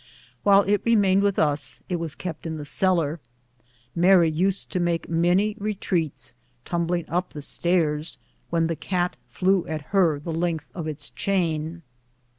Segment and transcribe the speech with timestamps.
[0.41, 3.19] While it remained with us it was kept in the cellar.
[3.93, 6.33] Mary used to make many re treats,
[6.65, 8.17] tumbling up the stairs,
[8.49, 11.83] when the cat flew at her the length of its chain.